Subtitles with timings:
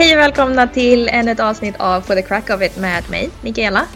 [0.00, 3.30] Hej och välkomna till ännu ett avsnitt av For the Crack of It med mig,
[3.42, 3.86] Mikaela.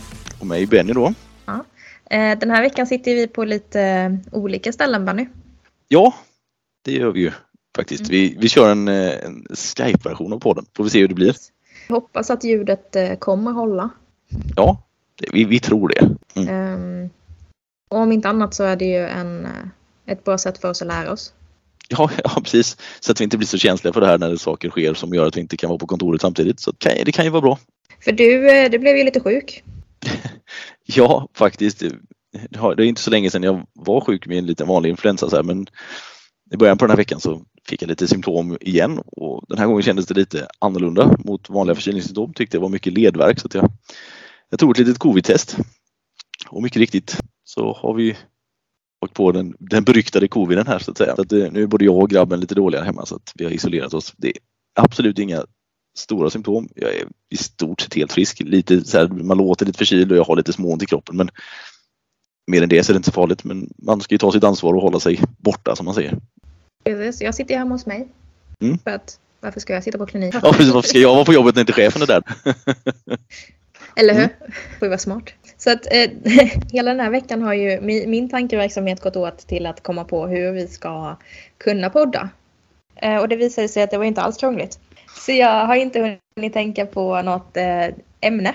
[0.41, 1.15] Och mig, Benny då.
[1.47, 1.65] Ja.
[2.11, 5.27] Eh, Den här veckan sitter vi på lite olika ställen, Benny.
[5.89, 6.15] Ja,
[6.85, 7.33] det gör vi ju
[7.77, 8.09] faktiskt.
[8.09, 10.67] Vi, vi kör en, eh, en Skype-version av podden.
[10.77, 11.37] Får vi se hur det blir.
[11.89, 13.91] Jag hoppas att ljudet eh, kommer hålla.
[14.57, 14.83] Ja,
[15.33, 16.17] vi, vi tror det.
[16.41, 17.11] Mm.
[17.89, 19.49] Och om inte annat så är det ju en,
[20.07, 21.33] ett bra sätt för oss att lära oss.
[21.89, 22.77] Ja, ja, precis.
[23.01, 25.27] Så att vi inte blir så känsliga för det här när saker sker som gör
[25.27, 26.61] att vi inte kan vara på kontoret samtidigt.
[26.61, 27.59] Så det kan ju vara bra.
[28.05, 29.63] För du, eh, du blev ju lite sjuk.
[30.87, 31.79] Ja, faktiskt.
[31.79, 35.37] Det är inte så länge sedan jag var sjuk med en liten vanlig influensa så
[35.37, 35.67] här, men
[36.51, 39.67] i början på den här veckan så fick jag lite symptom igen och den här
[39.67, 42.33] gången kändes det lite annorlunda mot vanliga förkylningssymptom.
[42.33, 43.71] Tyckte det var mycket ledvärk så jag,
[44.51, 45.57] jag tog ett litet covid-test.
[46.49, 48.17] Och mycket riktigt så har vi
[49.05, 51.17] åkt på den, den beryktade coviden här så att säga.
[51.17, 53.53] Så att nu är både jag och grabben lite dåliga hemma så att vi har
[53.53, 54.13] isolerat oss.
[54.17, 54.35] Det är
[54.75, 55.45] absolut inga
[55.99, 56.69] stora symptom.
[56.75, 58.41] Jag är i stort sett helt frisk.
[58.41, 61.31] Lite så här, man låter lite förkyld och jag har lite småont i kroppen men
[62.47, 63.45] mer än det så är det inte så farligt.
[63.45, 66.19] Men man ska ju ta sitt ansvar och hålla sig borta som man säger.
[66.85, 68.09] Precis, Jag sitter hemma hos mig.
[68.61, 68.79] Mm.
[68.79, 70.35] För att, varför ska jag sitta på klinik?
[70.43, 70.73] Ja, precis.
[70.73, 72.23] Varför ska jag vara på jobbet när inte chefen är där?
[73.97, 74.23] Eller hur?
[74.23, 74.53] Mm.
[74.79, 75.35] Får ju vara smart.
[75.57, 76.11] Så att eh,
[76.73, 80.27] hela den här veckan har ju min, min tankeverksamhet gått åt till att komma på
[80.27, 81.17] hur vi ska
[81.59, 82.29] kunna podda.
[82.97, 84.79] Eh, och det visade sig att det var inte alls krångligt.
[85.27, 87.87] Så jag har inte hunnit tänka på något eh,
[88.21, 88.55] ämne.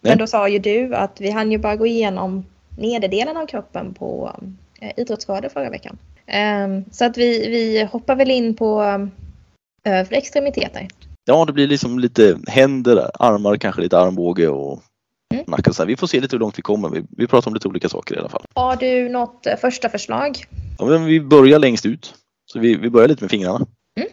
[0.00, 0.16] Men Nej.
[0.16, 2.44] då sa ju du att vi hann ju bara gå igenom
[2.78, 4.36] nederdelen av kroppen på
[4.80, 5.98] eh, idrottsskador förra veckan.
[6.26, 10.88] Eh, så att vi, vi hoppar väl in på eh, övre extremiteter.
[11.24, 14.82] Ja, det blir liksom lite händer, armar, kanske lite armbåge och
[15.34, 15.44] Mm.
[15.48, 15.70] nacke.
[15.70, 15.86] och Så här.
[15.88, 16.88] Vi får se lite hur långt vi kommer.
[16.88, 18.44] Vi, vi pratar om lite olika saker i alla fall.
[18.54, 20.44] Har du något eh, första förslag?
[20.78, 22.14] Ja, men vi börjar längst ut.
[22.46, 23.66] Så vi, vi börjar lite med fingrarna.
[23.96, 24.08] Mm.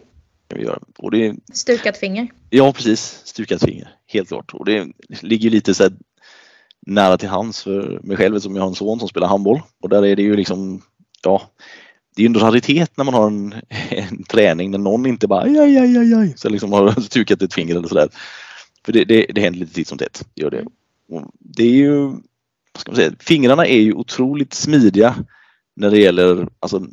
[0.54, 0.78] Vi göra.
[0.98, 2.28] Och det, Stukat finger?
[2.50, 3.20] ja, precis.
[3.24, 3.88] Stukat finger.
[4.06, 4.54] Helt klart.
[4.54, 4.86] Och det
[5.22, 5.92] ligger lite så här
[6.86, 9.60] nära till hands för mig själv eftersom jag har en son som spelar handboll.
[9.82, 10.82] Och där är det ju liksom,
[11.22, 11.42] ja,
[12.20, 13.54] det är ju en raritet när man har en,
[13.90, 17.54] en träning när någon inte bara aj, aj, aj, aj, så liksom har stukat ett
[17.54, 18.08] finger eller sådär.
[18.84, 20.26] För det, det, det händer lite titt som tätt.
[20.34, 20.64] Gör det.
[21.08, 22.00] Och det är ju,
[22.72, 25.16] vad ska man säga, fingrarna är ju otroligt smidiga
[25.76, 26.86] när det gäller, alltså,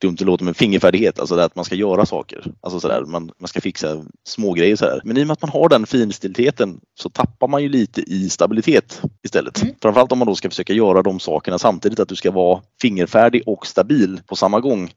[0.00, 2.52] dumt det låter, men fingerfärdighet, alltså det att man ska göra saker.
[2.60, 5.00] Alltså sådär, man, man ska fixa små grejer sådär.
[5.04, 8.30] Men i och med att man har den finstiltheten så tappar man ju lite i
[8.30, 9.62] stabilitet istället.
[9.62, 9.74] Mm.
[9.82, 13.42] Framförallt om man då ska försöka göra de sakerna samtidigt, att du ska vara fingerfärdig
[13.46, 14.90] och stabil på samma gång,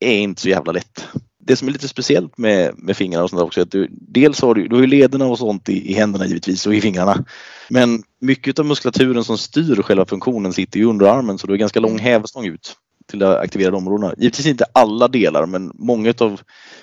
[0.00, 1.08] är inte så jävla lätt.
[1.46, 3.88] Det som är lite speciellt med, med fingrarna och sånt där också är att du
[3.90, 7.24] dels har du, du har lederna och sånt i, i händerna givetvis och i fingrarna.
[7.70, 11.58] Men mycket av muskulaturen som styr själva funktionen sitter ju under armen så du har
[11.58, 12.76] ganska lång hävstång ut
[13.10, 14.14] till de aktiverade områdena.
[14.18, 16.40] Givetvis inte alla delar men många av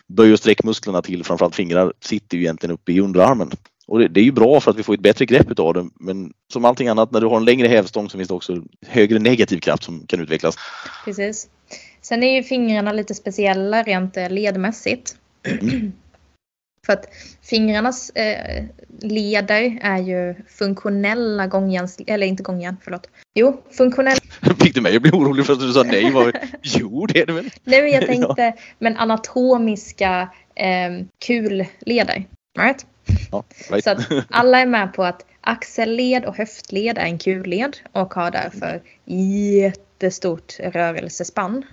[0.07, 3.51] böj och sträckmusklerna till framförallt fingrar sitter ju egentligen uppe i underarmen.
[3.87, 5.89] Och det, det är ju bra för att vi får ett bättre grepp utav det
[5.99, 9.19] men som allting annat när du har en längre hävstång så finns det också högre
[9.19, 10.55] negativ kraft som kan utvecklas.
[11.05, 11.47] Precis.
[12.01, 15.15] Sen är ju fingrarna lite speciella rent eh, ledmässigt.
[16.85, 17.05] För att
[17.41, 18.63] fingrarnas eh,
[19.01, 21.97] leder är ju funktionella gångjärns...
[22.07, 23.09] Eller inte gångjärn, förlåt.
[23.35, 24.19] Jo, funktionella...
[24.59, 26.11] Fick du mig att bli orolig för att du sa nej?
[26.11, 27.49] Var, jo det är det väl?
[27.63, 28.07] Nej men jag Ja.
[28.07, 32.25] tänkte, men anatomiska eh, kulleder.
[32.59, 32.85] Right?
[33.31, 33.83] Ja, right.
[33.83, 33.99] Så att
[34.29, 40.59] alla är med på att axelled och höftled är en kulled och har därför jättestort
[40.59, 41.63] rörelsespann.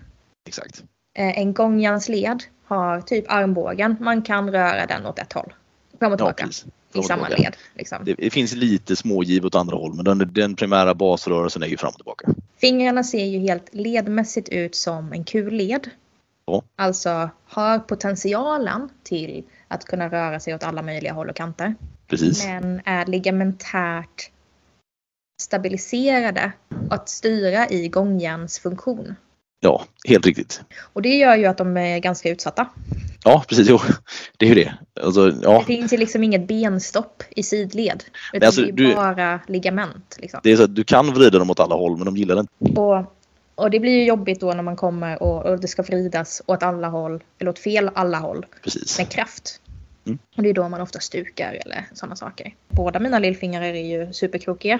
[0.48, 0.84] Exakt.
[1.18, 3.96] Eh, En gångjärnsled har typ armbågen.
[4.00, 5.52] Man kan röra den åt ett håll.
[5.98, 6.66] Fram och Ja, tillbaka precis.
[6.92, 7.56] i samma led.
[7.74, 7.98] Liksom.
[8.04, 11.88] Det, finns lite smågiv åt andra håll men den, den primära basrörelsen är ju fram
[11.88, 12.28] och tillbaka.
[12.60, 15.90] Fingrarna ser ju helt ledmässigt ut som en kulled.
[16.46, 16.62] Ja.
[16.76, 21.74] Alltså har potentialen till att kunna röra sig åt alla möjliga håll och kanter.
[22.06, 22.44] Precis.
[22.44, 24.30] Men är ligamentärt
[25.42, 26.52] stabiliserade
[26.90, 29.14] att styra i gångjärnsfunktion.
[29.60, 30.60] Ja, helt riktigt.
[30.92, 32.66] Och det gör ju att de är ganska utsatta.
[33.24, 33.68] Ja, precis.
[33.68, 33.80] Jo,
[34.36, 34.74] det är ju det.
[35.02, 38.04] Alltså, ja, Det finns ju liksom inget benstopp i sidled.
[38.32, 40.16] Utan alltså, det är du- bara ligament.
[40.20, 40.40] Liksom.
[40.42, 42.40] det är så att du kan vrida dem åt alla håll men de gillar det
[42.40, 42.80] inte.
[42.80, 43.14] Och,
[43.54, 46.62] och det blir ju jobbigt då när man kommer och, och det ska vridas åt
[46.62, 48.98] alla håll, eller åt fel alla håll, Precis.
[48.98, 49.60] med kraft.
[50.06, 50.18] Mm.
[50.36, 52.54] Och det är då man ofta stukar eller sådana saker.
[52.68, 53.74] Båda mina lillfingrar är
[54.06, 54.78] ju superkrokiga.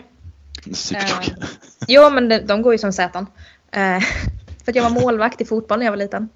[0.73, 1.37] Supertråkigt.
[1.41, 1.47] Eh,
[1.89, 3.27] jo, men de, de går ju som säten.
[3.73, 4.03] Eh,
[4.69, 6.29] för att jag var målvakt i fotboll när jag var liten.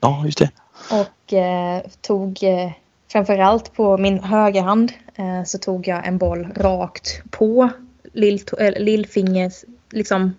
[0.00, 0.50] Ja, just det.
[0.90, 2.72] Och eh, tog eh,
[3.12, 7.70] framförallt på min högra hand eh, så tog jag en boll rakt på
[8.12, 10.34] lillto- äh, lillfingers liksom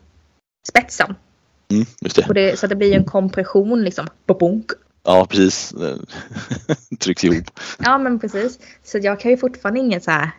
[0.67, 1.15] spetsen.
[1.71, 2.33] Mm, just det.
[2.33, 4.07] Det, så att det blir en kompression liksom.
[4.25, 4.71] Bobonk.
[5.03, 5.73] Ja, precis.
[6.99, 7.59] Trycks ihop.
[7.79, 8.59] Ja, men precis.
[8.83, 10.31] Så jag kan ju fortfarande inget så här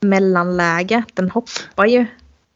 [0.00, 1.04] mellanläge.
[1.14, 2.06] Den hoppar ju.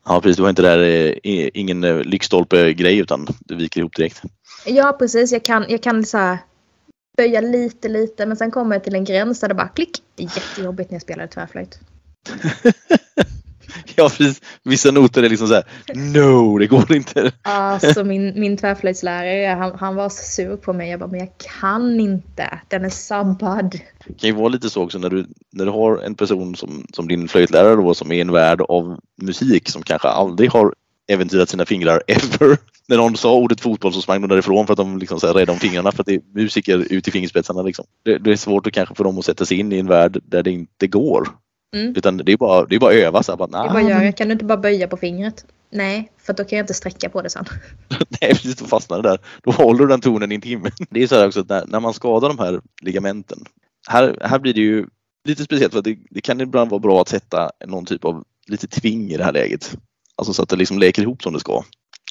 [0.07, 0.37] Ja, precis.
[0.37, 4.23] Du har inte där, eh, ingen eh, lyktstolpe-grej utan du viker ihop direkt.
[4.67, 5.33] Ja, precis.
[5.33, 6.39] Jag kan, jag kan så här
[7.17, 10.03] böja lite, lite, men sen kommer jag till en gräns där det bara klick.
[10.15, 11.79] Det är jättejobbigt när jag spelar tvärflöjt.
[13.97, 14.41] ja, precis.
[14.63, 15.65] Vissa noter är liksom så här,
[15.95, 17.33] no, det går inte.
[17.43, 20.91] Alltså min, min tvärflöjtslärare, han, han var så sur på mig.
[20.91, 22.61] Jag bara, men jag kan inte.
[22.69, 23.81] Den är sabbad.
[24.07, 26.87] Det kan ju vara lite så också när du, när du har en person som,
[26.93, 30.75] som din flöjtlärare då som är en värld av musik som kanske aldrig har
[31.09, 32.59] äventyrat sina fingrar ever.
[32.89, 35.35] När någon sa ordet fotboll så sprang de därifrån för att de liksom så här
[35.35, 37.63] räddade om fingrarna för att det är musiker ut i fingerspetsarna.
[37.63, 37.85] Liksom.
[38.05, 40.21] Det, det, är svårt att kanske för dem att sätta sig in i en värld
[40.25, 41.29] där det inte går.
[41.75, 41.95] Mm.
[41.97, 43.23] Utan det är bara, det är bara att öva.
[43.23, 43.63] Så här, bara, nah.
[43.63, 44.13] det är bara göra.
[44.13, 45.45] Kan du inte bara böja på fingret?
[45.71, 47.45] Nej, för då kan jag inte sträcka på det sen.
[48.21, 48.57] Nej, precis.
[48.57, 49.19] Då fastnar det där.
[49.43, 50.71] Då håller du den tonen i en timme.
[50.91, 53.39] Det är så här också att när, när man skadar de här ligamenten.
[53.89, 54.87] Här, här blir det ju
[55.25, 58.25] lite speciellt för att det, det kan ibland vara bra att sätta någon typ av
[58.47, 59.77] lite tving i det här läget.
[60.17, 61.65] Alltså så att det liksom läker ihop som det ska.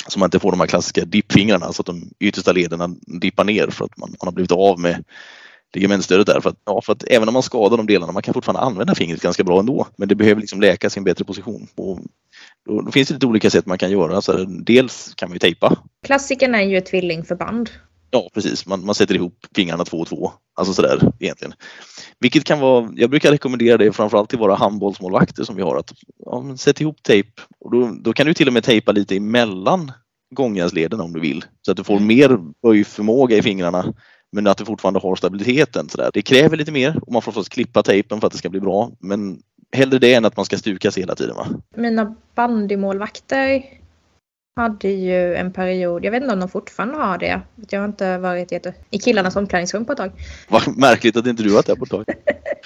[0.08, 3.68] Så man inte får de här klassiska dippfingrarna så att de yttersta lederna dippar ner
[3.68, 5.04] för att man, man har blivit av med
[5.74, 6.42] ligamentstödet där.
[6.42, 8.96] För att, ja, för att även om man skadar de delarna, man kan fortfarande använda
[8.96, 9.88] fingret ganska bra ändå.
[9.98, 11.68] Men det behöver liksom läkas i en bättre position.
[11.76, 12.00] Och
[12.66, 14.16] då, finns det lite olika sätt man kan göra.
[14.16, 15.78] Alltså, dels kan man ju tejpa.
[16.06, 17.70] Klassiken är ju ett tvillingförband.
[18.12, 20.32] Ja precis, man, man sätter ihop fingrarna två och två.
[20.54, 21.54] Alltså sådär egentligen.
[22.20, 25.78] Vilket kan vara, jag brukar rekommendera det framförallt till våra handbollsmålvakter som vi har.
[25.78, 25.94] att
[26.26, 27.30] ja, Sätt ihop tejp
[27.60, 29.92] och då, då kan du till och med tejpa lite emellan
[30.36, 31.46] gångjärnsleden om du vill.
[31.62, 33.94] Så att du får mer böjförmåga i fingrarna
[34.36, 35.90] men att du fortfarande har stabiliteten.
[35.90, 36.10] Så där.
[36.14, 38.60] Det kräver lite mer och man får förstås klippa tejpen för att det ska bli
[38.60, 38.92] bra.
[39.00, 39.42] Men
[39.72, 41.36] hellre det än att man ska stukas hela tiden.
[41.36, 41.48] Va?
[41.76, 43.64] Mina bandymålvakter
[44.56, 47.42] hade ju en period, jag vet inte om de fortfarande har det.
[47.70, 48.52] Jag har inte varit
[48.90, 50.12] i killarnas omklädningsrum på ett tag.
[50.48, 52.06] Vad märkligt att inte du varit där på ett tag.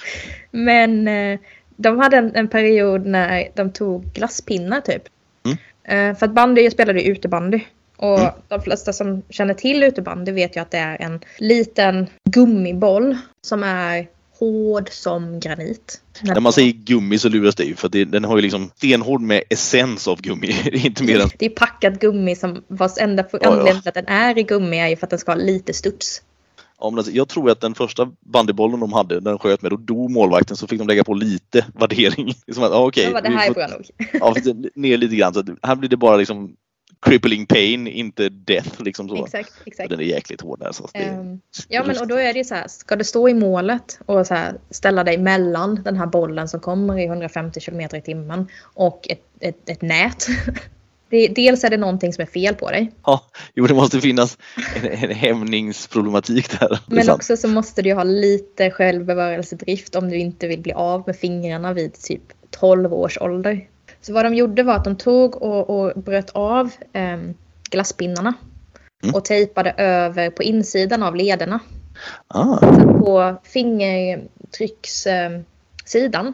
[0.50, 1.38] Men eh,
[1.76, 5.02] de hade en, en, period när de tog glasspinnar typ.
[5.44, 5.58] Mm.
[5.84, 7.60] Eh, för att bandy, jag spelade ju utebandy.
[8.02, 13.16] Och de flesta som känner till utebandy vet ju att det är en liten gummiboll
[13.42, 14.08] som är
[14.38, 16.00] hård som granit.
[16.22, 19.20] När man säger gummi så luras det ju för det, den har ju liksom stenhård
[19.20, 20.54] med essens av gummi.
[20.72, 21.28] Inte mer än...
[21.38, 24.78] Det är packat gummi som vars enda ja, anledning till att den är i gummi
[24.78, 26.22] är ju för att den ska ha lite studs.
[26.80, 29.72] Ja, men alltså, jag tror att den första bandybollen de hade, när de sköt med,
[29.72, 32.26] då dog målvakten så fick de lägga på lite värdering.
[32.46, 33.90] Det är som att, ah, okay, det här är bra nog.
[34.12, 34.34] ja,
[34.74, 35.34] ner lite grann.
[35.34, 36.56] Så här blir det bara liksom
[37.06, 38.82] crippling pain, inte death.
[38.82, 39.24] Liksom så.
[39.24, 39.90] Exakt, exakt.
[39.90, 40.72] Den är jäkligt hård där.
[40.72, 43.28] Så det, um, ja men och då är det ju så här, ska du stå
[43.28, 47.60] i målet och så här, ställa dig mellan den här bollen som kommer i 150
[47.60, 50.26] km i timmen och ett, ett, ett nät.
[51.10, 52.92] Det, dels är det någonting som är fel på dig.
[53.04, 53.24] Ja,
[53.54, 54.38] jo det måste finnas
[54.76, 56.78] en, en hämningsproblematik där.
[56.86, 61.16] Men också så måste du ha lite självbevarelsedrift om du inte vill bli av med
[61.16, 63.68] fingrarna vid typ 12 års ålder.
[64.00, 67.18] Så vad de gjorde var att de tog och, och bröt av eh,
[67.70, 68.34] glasspinnarna
[69.02, 69.14] mm.
[69.14, 71.60] och tejpade över på insidan av lederna.
[72.28, 72.58] Ah.
[72.58, 76.32] Så på fingertryckssidan, eh,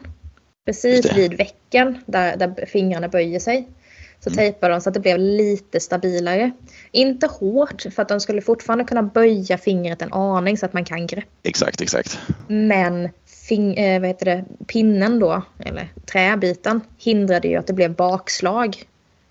[0.65, 3.67] precis vid vecken där, där fingrarna böjer sig,
[4.19, 4.37] så mm.
[4.37, 6.51] tejpade de så att det blev lite stabilare.
[6.91, 10.85] Inte hårt för att de skulle fortfarande kunna böja fingret en aning så att man
[10.85, 11.27] kan greppa.
[11.43, 12.19] Exakt, exakt.
[12.47, 13.09] Men
[13.47, 18.83] fing, eh, vad heter det, pinnen då, eller träbiten, hindrade ju att det blev bakslag.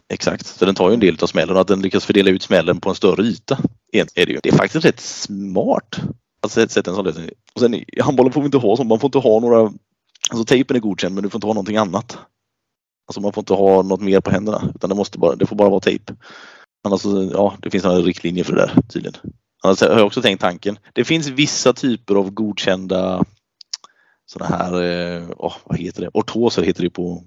[0.08, 2.42] Exakt, så den tar ju en del av smällen och att den lyckas fördela ut
[2.42, 3.58] smällen på en större yta.
[3.92, 4.40] Är det, ju.
[4.42, 6.00] det är faktiskt rätt smart
[6.42, 7.30] att sätta en sån lösning.
[7.54, 9.72] Och sen i handbollen får vi inte ha så, man får inte ha några,
[10.30, 12.18] alltså tejpen är godkänd men du får inte ha någonting annat.
[13.08, 15.56] Alltså man får inte ha något mer på händerna utan det, måste bara, det får
[15.56, 16.12] bara vara tejp.
[16.84, 19.20] Annars, ja, det finns några riktlinjer för det där tydligen.
[19.62, 20.78] Annars har jag också tänkt tanken.
[20.92, 23.24] Det finns vissa typer av godkända
[24.26, 24.72] sådana här,
[25.36, 27.24] oh, vad heter det, ortoser heter det på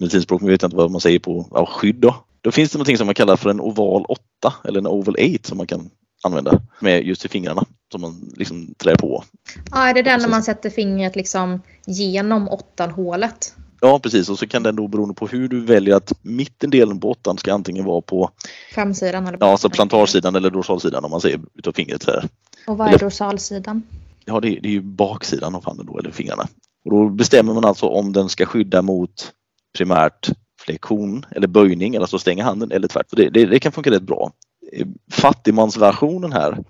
[0.00, 2.14] medicinspråk, men jag vet inte vad man säger på ja, skydd då.
[2.40, 5.24] Då finns det någonting som man kallar för en oval 8 eller en oval 8
[5.42, 5.90] som man kan
[6.22, 9.24] använda med just i fingrarna som man liksom trär på.
[9.70, 13.54] Ja, är det den när man sätter fingret liksom genom åttan hålet?
[13.80, 17.10] Ja precis och så kan den då beroende på hur du väljer att mittendelen på
[17.10, 18.30] åttan ska antingen vara på
[18.74, 22.24] framsidan eller Ja, alltså plantarsidan eller dorsalsidan om man ser utav fingret här.
[22.66, 23.82] Och vad är dorsalsidan?
[24.28, 26.48] Ja, det, det är ju baksidan av handen då, eller fingrarna.
[26.84, 29.32] Och då bestämmer man alltså om den ska skydda mot
[29.78, 30.28] primärt
[30.60, 33.16] flexion eller böjning, eller alltså stänga handen eller tvärtom.
[33.16, 34.32] Det, det, det, kan funka rätt bra.
[34.72, 36.64] Eh, fattigmansversionen här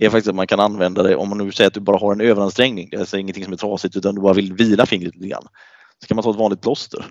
[0.00, 2.12] är faktiskt att man kan använda det om man nu säger att du bara har
[2.12, 5.14] en överansträngning, det är alltså ingenting som är trasigt utan du bara vill vila fingret
[5.14, 5.46] lite grann.
[5.98, 7.06] Så kan man ta ett vanligt plåster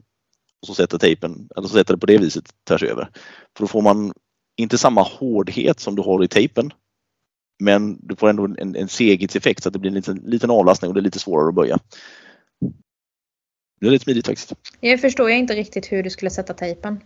[0.62, 3.10] och så sätta tejpen, eller så sätter det på det viset tvärs över.
[3.58, 4.14] För då får man
[4.58, 6.72] inte samma hårdhet som du har i tejpen
[7.62, 10.90] men du får ändå en, en seghetseffekt så att det blir en liten, liten avlastning
[10.90, 11.80] och det är lite svårare att böja.
[13.82, 14.54] Det är lite smidigt faktiskt.
[14.80, 17.00] Jag förstår jag inte riktigt hur du skulle sätta tejpen.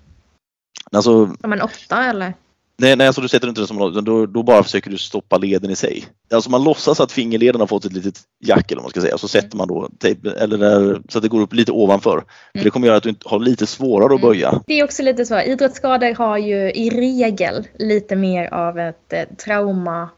[0.92, 2.34] Alltså, Som en åtta eller?
[2.78, 4.98] nej, nej, alltså du sätter inte det som något, utan då, då bara försöker du
[4.98, 6.06] stoppa leden i sig.
[6.34, 9.18] Alltså man låtsas att fingerleden har fått ett litet jack eller vad man ska säga
[9.18, 12.24] så sätter man då tejp, eller där, så att det går upp lite ovanför.
[12.58, 14.30] För det kommer göra att du har lite svårare att Mm.
[14.30, 14.62] böja.
[14.68, 15.42] Det är också lite så.
[15.42, 20.10] Idrottsskador har ju i regel lite mer av ett eh, trauma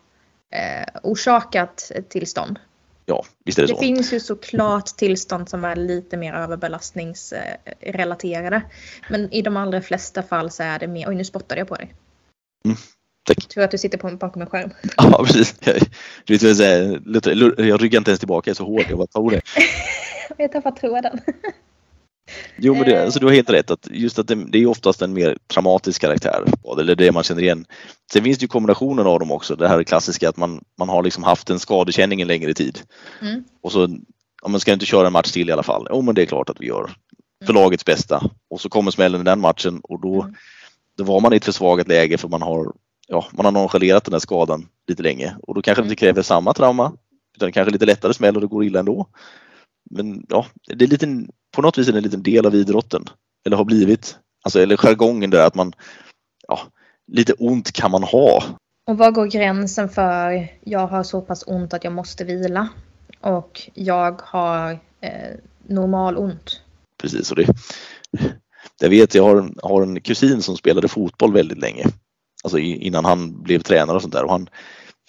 [0.54, 2.60] eh, orsakat tillstånd.
[3.06, 3.80] Ja, visst är det Det så.
[3.82, 8.62] finns ju såklart tillstånd som är lite mer överbelastningsrelaterade.
[9.10, 11.10] Men i de allra flesta fall så är det mer...
[11.10, 11.94] Oj, nu spottade jag på dig.
[13.24, 13.48] Tack.
[13.48, 14.72] Tur att du sitter på, bakom en skärm.
[14.98, 15.56] Ja, precis.
[15.60, 15.76] Jag,
[16.26, 16.58] du vet
[17.58, 18.86] jag ryggar inte ens tillbaka, jag är så hård.
[18.90, 19.42] Jag bara tar det.
[20.38, 21.20] Jag har tappat tråden.
[22.58, 23.04] Jo, men det, Eh.
[23.04, 23.72] alltså, du har helt rätt.
[23.72, 26.44] Att just att det, det är oftast en mer traumatisk karaktär.
[26.80, 27.66] Eller det man känner igen.
[28.14, 29.56] Sen finns det ju kombinationen av dem också.
[29.56, 32.80] Det här klassiska att man, man har liksom haft en skadekänning en längre tid.
[33.22, 33.44] Mm.
[33.62, 33.98] Och så
[34.42, 35.88] ja, man ska inte köra en match till i alla fall.
[35.90, 36.92] Jo, men det är klart att vi gör.
[37.46, 38.24] För lagets bästa.
[38.50, 40.36] Och så kommer smällen i den matchen och då, Mm.
[40.98, 42.74] då var man i ett försvagat läge för man har,
[43.08, 45.36] ja, man har nonchalerat den här skadan lite länge.
[45.44, 46.92] Och då kanske det inte kräver samma trauma.
[47.36, 49.08] Utan kanske lite lättare smäll och det går illa ändå.
[49.90, 51.26] Men ja, det är lite,
[51.56, 53.04] på något vis är det en liten del av idrotten.
[53.46, 54.18] Eller har blivit.
[54.44, 55.74] Alltså, eller jargongen där att man,
[56.48, 56.60] ja,
[57.12, 58.44] lite ont kan man ha.
[58.88, 62.70] Och var går gränsen för jag har så pass ont att jag måste vila
[63.22, 65.36] och jag har eh,
[65.68, 66.62] normal ont?
[67.02, 67.48] Precis, och det,
[68.82, 71.86] jag vet, jag har, en- har en kusin som spelade fotboll väldigt länge.
[72.44, 74.24] Alltså innan han blev tränare och sånt där.
[74.24, 74.50] Och han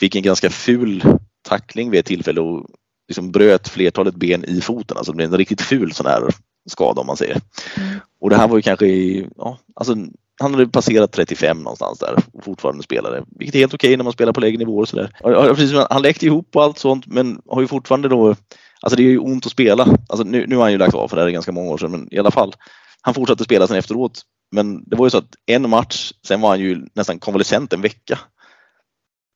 [0.00, 1.04] fick en ganska ful
[1.48, 2.66] tackling vid ett tillfälle och
[3.08, 4.96] liksom bröt flertalet ben i foten.
[4.96, 6.22] Alltså det blev en riktigt ful sån här
[6.70, 7.40] skada om man säger.
[7.76, 8.00] Mm.
[8.20, 9.96] Och det här var ju kanske i, ja, alltså
[10.40, 13.24] han hade passerat 35 någonstans där och fortfarande spelade.
[13.38, 15.86] Vilket är helt okej när man spelar på lägre nivåer och sådär.
[15.90, 18.36] Han läkte ihop och allt sånt men har ju fortfarande då,
[18.80, 19.82] alltså det är ju ont att spela.
[20.08, 21.78] Alltså nu, nu har han ju lagt av för det här är ganska många år
[21.78, 22.54] sedan men i alla fall.
[23.00, 24.22] Han fortsatte spela sen efteråt.
[24.50, 27.80] Men det var ju så att en match, sen var han ju nästan konvalescent en
[27.80, 28.18] vecka.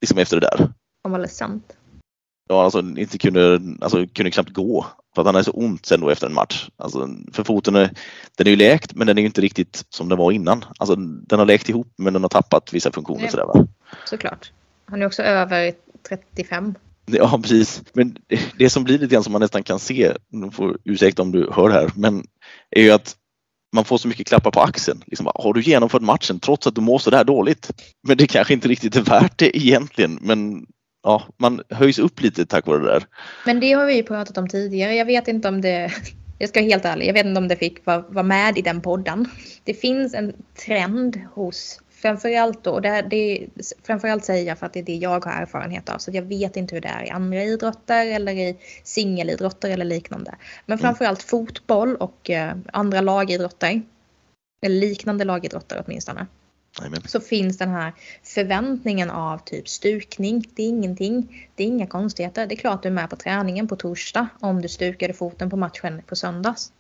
[0.01, 0.73] Liksom efter det där.
[1.03, 1.77] Konvalescent.
[2.53, 4.87] Ja, alltså inte kunde, alltså kunde knappt gå.
[5.15, 6.69] För att han hade så ont sen då efter en match.
[6.77, 7.91] Alltså, för foten är,
[8.37, 10.65] den är ju läkt men den är ju inte riktigt som den var innan.
[10.79, 13.31] Alltså den har läkt ihop men den har tappat vissa funktioner Nej.
[13.31, 13.67] sådär va.
[14.05, 14.53] Såklart.
[14.85, 15.73] Han är också över
[16.09, 16.75] 35.
[17.07, 17.83] Ja precis.
[17.93, 18.17] Men
[18.59, 21.51] det, som blir lite grann som man nästan kan se, du får ursäkta om du
[21.53, 22.25] hör här, men
[22.71, 23.17] är ju att
[23.75, 25.03] man får så mycket klappar på axeln.
[25.07, 27.71] Liksom, har du genomfört matchen trots att du mår så där dåligt?
[28.09, 30.19] Men det kanske inte riktigt är värt det egentligen.
[30.23, 30.67] Men
[31.03, 33.07] ja, man höjs upp lite tack vare det där.
[33.47, 34.95] Men det har vi ju pratat om tidigare.
[34.95, 35.93] Jag vet inte om det...
[36.39, 38.63] Jag ska vara helt ärlig, jag vet inte om det fick vara vara med i
[38.63, 39.29] den podden.
[39.65, 40.33] Det finns en
[40.67, 43.47] trend hos framförallt då, och det, det,
[43.83, 45.99] framförallt säger jag för att det är det jag har erfarenhet av.
[45.99, 50.35] Så jag vet inte hur det är i andra idrotter eller i singelidrotter eller liknande.
[50.67, 53.83] Men framförallt fotboll och eh, andra lagidrotter.
[54.67, 56.27] Eller liknande lagidrotter åtminstone
[56.81, 57.03] Amen.
[57.07, 60.45] så finns den här förväntningen av typ stukning.
[60.55, 61.49] Det är ingenting.
[61.55, 62.47] Det är inga konstigheter.
[62.47, 65.57] Det är klart du är med på träningen på torsdag om du stukade foten på
[65.57, 66.73] matchen på söndags.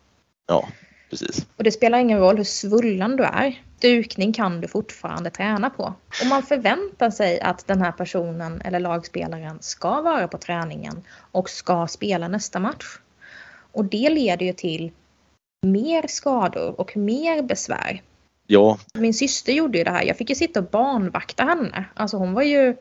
[0.47, 0.69] Ja,
[1.11, 1.47] precis.
[1.57, 3.63] Och det spelar ingen roll hur svullen du är.
[3.79, 5.95] Stukning kan du fortfarande träna på.
[6.23, 11.51] Och man förväntar sig att den här personen eller lagspelaren ska vara på träningen och
[11.51, 12.99] ska spela nästa match.
[13.73, 14.93] Och det leder ju till
[15.67, 18.03] mer skador och mer besvär.
[18.47, 20.05] Ja, Min syster gjorde ju det här.
[20.05, 21.85] Jag fick ju sitta och barnvakta henne.
[21.95, 22.77] Alltså hon var ju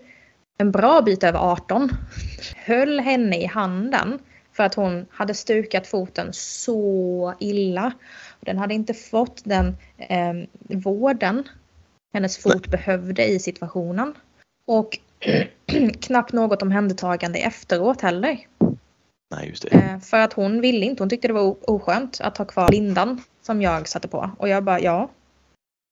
[0.58, 1.92] en bra bit över 18.
[2.56, 4.20] Höll henne i handen
[4.54, 7.94] för att hon hade stukat foten så illa.
[8.40, 10.34] Den hade inte fått den eh,
[10.78, 11.44] vården
[12.14, 14.14] hennes fot behövde i situationen.
[14.66, 15.00] Och
[16.02, 18.38] knappt något omhändertagande efteråt heller.
[19.36, 19.70] nej just det.
[19.70, 21.04] Eh, för att hon ville inte.
[21.04, 24.32] Hon tyckte det var oskönt att ha kvar lindan som jag satte på.
[24.38, 25.10] Och jag bara ja,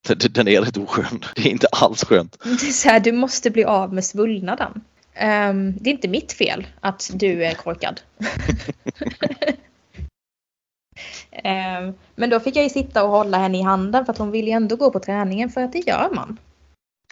[0.08, 1.24] den, är rätt oskön.
[1.36, 2.38] Det är inte alls skönt.
[2.44, 4.72] Det är så här, du måste bli av med svullnaden.
[5.20, 8.00] Um, det är inte mitt fel att du är korkad.
[11.44, 14.30] um, men då fick jag ju sitta och hålla henne i handen för att hon
[14.30, 16.38] ville ju ändå gå på träningen för att det gör man.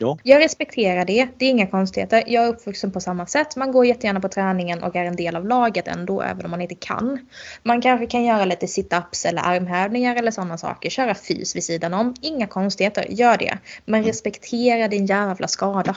[0.00, 0.18] Ja.
[0.22, 2.24] Jag respekterar det, det är inga konstigheter.
[2.26, 3.56] Jag är uppvuxen på samma sätt.
[3.56, 6.60] Man går jättegärna på träningen och är en del av laget ändå, även om man
[6.60, 7.28] inte kan.
[7.62, 10.90] Man kanske kan göra lite sit-ups eller armhävningar eller sådana saker.
[10.90, 12.14] Köra fys vid sidan om.
[12.20, 13.58] Inga konstigheter, gör det.
[13.84, 15.96] Men respektera din jävla skada.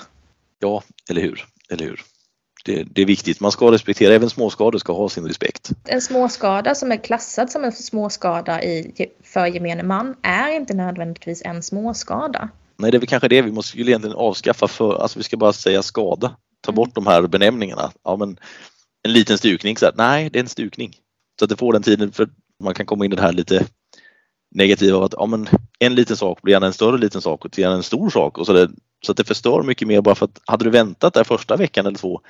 [0.59, 1.45] Ja, eller hur?
[1.69, 2.01] Eller hur?
[2.65, 3.39] Det, det är viktigt.
[3.39, 5.69] Man ska respektera, även småskador ska ha sin respekt.
[5.85, 11.41] En småskada som är klassad som en småskada i, för gemene man är inte nödvändigtvis
[11.45, 12.49] en småskada.
[12.81, 15.37] Nej, det är väl kanske det vi måste skulle egentligen avskaffa för, alltså vi ska
[15.37, 16.35] bara säga skada.
[16.61, 17.91] Ta bort de här benämningarna.
[18.03, 18.37] Ja, men
[19.03, 20.95] en liten stukning, så här, nej det är en stukning.
[21.39, 22.29] Så att det får den tiden för
[22.63, 23.65] man kan komma in i det här lite
[24.55, 25.47] negativa av att ja, men
[25.79, 28.37] en liten sak blir gärna en större liten sak och gärna en stor sak.
[28.37, 28.71] Och så, det,
[29.05, 31.85] så att det förstör mycket mer bara för att hade du väntat där första veckan
[31.85, 32.21] eller två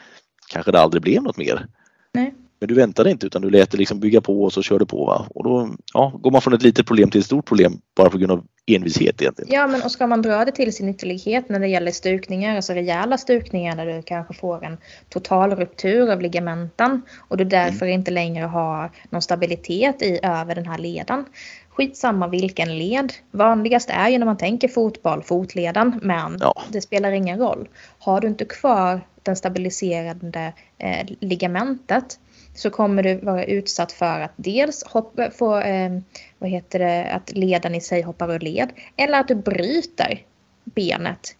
[0.49, 1.67] kanske det aldrig blev något mer.
[2.13, 2.33] Nej.
[2.61, 5.05] Men du väntade inte utan du lät det liksom bygga på och så körde på.
[5.05, 5.25] Va?
[5.35, 8.17] Och då ja, går man från ett litet problem till ett stort problem bara på
[8.17, 9.53] grund av envishet egentligen.
[9.53, 12.73] Ja, men och ska man dra det till sin ytterlighet när det gäller stukningar, alltså
[12.73, 14.77] rejäla stukningar där du kanske får en
[15.09, 17.99] total ruptur av ligamenten och du därför mm.
[17.99, 21.25] inte längre har någon stabilitet i över den här leden.
[21.69, 23.13] Skitsamma vilken led.
[23.31, 26.63] Vanligast är ju när man tänker fotboll, fotleden, men ja.
[26.69, 27.67] det spelar ingen roll.
[27.99, 32.19] Har du inte kvar den stabiliserande eh, ligamentet
[32.53, 35.91] så kommer du vara utsatt för att dels hoppa, få, eh,
[36.39, 40.25] vad heter det, att leden i sig hoppar ur led eller att du bryter
[40.63, 41.35] benet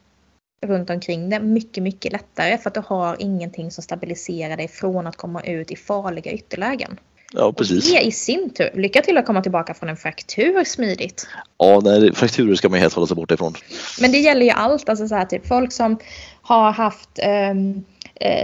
[0.66, 5.08] runt omkring det mycket, mycket lättare för att du har ingenting som stabiliserar dig från
[5.08, 7.00] att komma ut i farliga ytterlägen.
[7.34, 7.92] Ja, precis.
[7.92, 11.28] Och det i sin tur, lycka till att komma tillbaka från en fraktur smidigt.
[11.58, 13.54] Ja, nej, frakturer ska man helt hålla sig borta ifrån.
[14.02, 16.00] Men det gäller ju allt, alltså så här, typ folk som
[16.42, 17.20] har haft
[17.52, 17.86] um,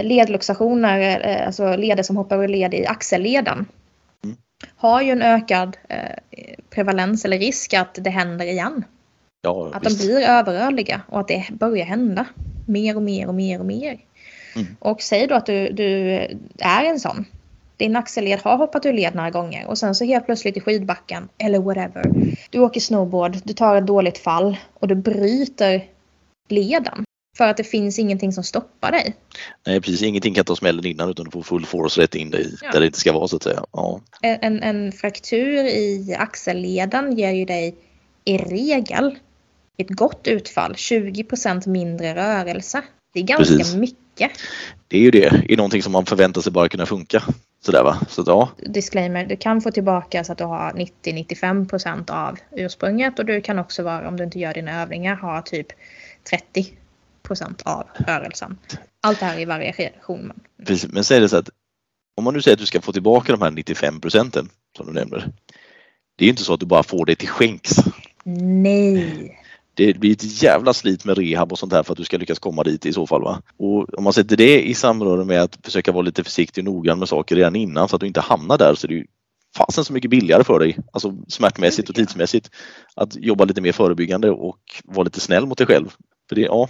[0.02, 3.66] ledluxationer, eh, alltså leder som hoppar ur led i axelleden.
[4.24, 4.36] Mm.
[4.76, 5.98] Har ju en ökad eh,
[6.70, 8.84] prevalens eller risk att det händer igen.
[9.42, 10.00] Ja, att visst.
[10.00, 12.26] de blir överrörliga och att det börjar hända
[12.66, 13.98] mer och mer och mer och mer.
[14.56, 14.76] Mm.
[14.78, 16.10] Och säg då att du, du
[16.58, 17.24] är en sån
[17.78, 21.28] din axelled har hoppat ur led några gånger och sen så helt plötsligt i skidbacken
[21.38, 22.12] eller whatever.
[22.50, 25.84] Du åker snowboard, du tar ett dåligt fall och du bryter
[26.48, 27.04] leden.
[27.38, 29.14] För att det finns ingenting som stoppar dig.
[29.66, 32.54] Nej precis, ingenting kan ta smällen innan utan du får full force rätt in dig
[32.62, 32.70] ja.
[32.72, 33.64] där det inte ska vara så att säga.
[33.72, 34.00] Ja.
[34.22, 37.74] En, en fraktur i axelleden ger ju dig
[38.24, 39.18] i regel
[39.76, 42.82] ett gott utfall, 20% mindre rörelse.
[43.14, 43.74] Det är ganska precis.
[43.74, 44.30] mycket.
[44.88, 47.22] Det är ju det, i någonting som man förväntar sig bara kunna funka.
[47.60, 47.98] Sådär va?
[48.08, 48.48] Så ja.
[48.56, 50.72] Disclaimer, du kan få tillbaka så att du har
[51.02, 55.42] 90-95% av ursprunget och du kan också vara, om du inte gör dina övningar, ha
[55.42, 55.66] typ
[56.54, 56.66] 30%
[57.64, 58.58] av rörelsen.
[59.00, 60.32] Allt det här i variation.
[60.66, 61.50] Precis, men säg det så att
[62.16, 64.92] om man nu säger att du ska få tillbaka de här 95 procenten som du
[64.92, 65.32] nämner.
[66.16, 67.76] Det är ju inte så att du bara får det till skänks.
[68.24, 69.38] Nej
[69.78, 72.38] det blir ett jävla slit med rehab och sånt där för att du ska lyckas
[72.38, 73.22] komma dit i så fall.
[73.22, 73.42] Va?
[73.56, 76.98] Och om man sätter det i samröre med att försöka vara lite försiktig och noggrann
[76.98, 79.06] med saker redan innan så att du inte hamnar där så är det ju
[79.56, 82.50] fasen så mycket billigare för dig, alltså smärtmässigt och tidsmässigt,
[82.94, 85.88] att jobba lite mer förebyggande och vara lite snäll mot dig själv.
[86.28, 86.68] För det, ja,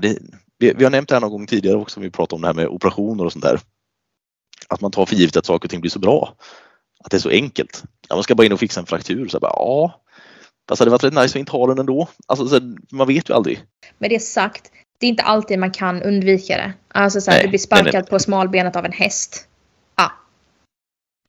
[0.00, 0.18] det,
[0.58, 2.54] vi, vi, har nämnt det här någon gång tidigare också, vi pratade om det här
[2.54, 3.60] med operationer och sånt där.
[4.68, 6.34] Att man tar för givet att saker och ting blir så bra.
[7.04, 7.84] Att det är så enkelt.
[8.08, 9.28] Ja, man ska bara in och fixa en fraktur.
[9.28, 10.00] Så bara, ja,
[10.68, 12.08] Fast det hade varit rätt nice att inte ha den ändå.
[12.26, 13.62] Alltså, så, man vet ju aldrig.
[13.98, 16.72] Med det sagt, det är inte alltid man kan undvika det.
[16.88, 18.10] Alltså så här, du blir sparkad nej, nej.
[18.10, 19.48] på smalbenet av en häst.
[19.96, 20.12] Ja.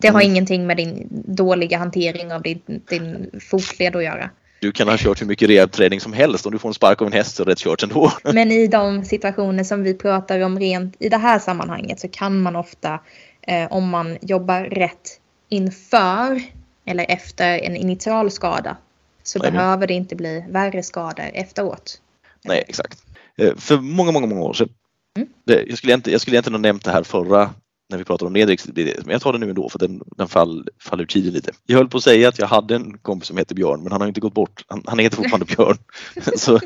[0.02, 0.32] Det har mm.
[0.32, 4.30] ingenting med din dåliga hantering av din, din fotled att göra.
[4.60, 6.46] Du kan ha kört hur mycket rehabträning som helst.
[6.46, 8.12] Om du får en spark av en häst så är det rätt kört ändå.
[8.34, 12.42] Men i de situationer som vi pratar om rent i det här sammanhanget så kan
[12.42, 13.00] man ofta,
[13.42, 16.42] eh, om man jobbar rätt inför
[16.86, 18.78] eller efter en initial skada
[19.24, 22.02] så Nej, behöver det inte bli värre skador efteråt.
[22.44, 23.04] Nej, exakt.
[23.38, 24.70] Eh, för många, många, många år sedan.
[25.18, 25.30] Mm.
[25.68, 27.50] Jag, skulle inte, jag skulle egentligen ha nämnt det här förra
[27.90, 28.58] när vi pratade om nedre
[29.06, 31.52] men jag tar det nu ändå för den, den fall, faller ur tiden lite.
[31.66, 34.02] Jag höll på att säga att jag hade en kompis som heter Björn men han
[34.02, 34.66] har inte gått bort.
[34.68, 35.78] Han, han heter fortfarande Björn.
[36.38, 36.60] Så,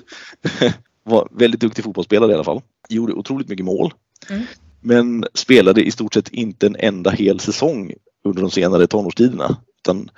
[1.04, 2.62] var väldigt duktig fotbollsspelare i alla fall.
[2.90, 3.94] Gjorde otroligt mycket mål.
[4.30, 4.44] Mm.
[4.82, 9.58] Men spelade i stort sett inte en enda hel säsong under de senare tonårstiderna.
[9.78, 10.10] Utan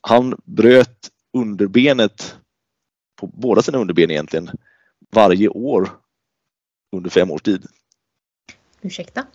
[0.00, 2.36] han bröt underbenet
[3.20, 4.50] på båda sina underben egentligen
[5.10, 5.88] varje år
[6.96, 7.66] under fem års tid.
[8.82, 9.26] Ursäkta?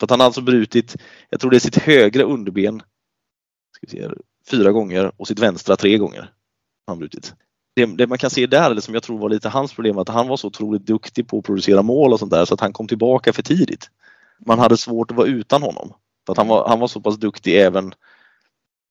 [0.00, 0.96] För att han har alltså brutit,
[1.30, 2.82] jag tror det är sitt högra underben
[3.76, 4.08] ska se,
[4.50, 6.30] fyra gånger och sitt vänstra tre gånger.
[6.86, 7.34] Han brutit.
[7.74, 10.08] Det, det, man kan se där, eller som jag tror var lite hans problem, att
[10.08, 12.72] han var så otroligt duktig på att producera mål och sånt där så att han
[12.72, 13.90] kom tillbaka för tidigt.
[14.46, 15.92] Man hade svårt att vara utan honom.
[16.26, 17.94] För att han var, han var så pass duktig även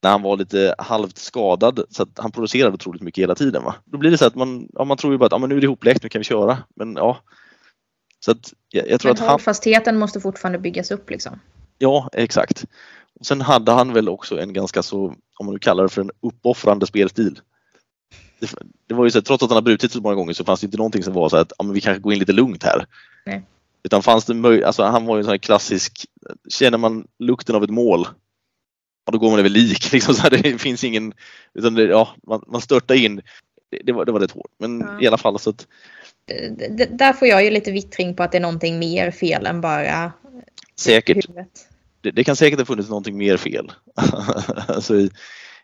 [0.03, 3.63] när han var lite halvt skadad så att han producerade otroligt mycket hela tiden.
[3.63, 3.75] Va?
[3.85, 5.57] Då blir det så att man, ja, man tror ju bara att ja, men nu
[5.57, 6.57] är det ihopläkt, nu kan vi köra.
[6.75, 7.17] Men ja.
[8.25, 11.39] Så att jag, jag tror men att hållfastheten måste fortfarande byggas upp liksom.
[11.77, 12.65] Ja, exakt.
[13.19, 16.01] Och sen hade han väl också en ganska så, om man nu kallar det för
[16.01, 17.39] en uppoffrande spelstil.
[18.39, 18.53] Det,
[18.88, 20.59] det var ju så att trots att han har brutit så många gånger så fanns
[20.59, 22.63] det inte någonting som var så att ja, men vi kanske går in lite lugnt
[22.63, 22.85] här.
[23.25, 23.43] Nej.
[23.83, 26.05] Utan fanns det möjlighet, alltså han var ju en sån här klassisk,
[26.49, 28.07] känner man lukten av ett mål
[29.05, 29.91] ja, då går man över lik.
[29.93, 31.13] Liksom, så här, det finns ingen,
[31.53, 33.21] utan det, ja, man, man störtar in.
[33.71, 34.51] Det, det, var, det var rätt hårt.
[34.57, 35.01] Men ja.
[35.01, 35.67] i alla fall så att
[36.89, 40.11] där får jag ju lite vittring på att det är någonting mer fel än bara
[40.79, 41.25] Säkert.
[42.01, 43.71] Det, det kan säkert ha funnits någonting mer fel
[44.67, 45.09] alltså i,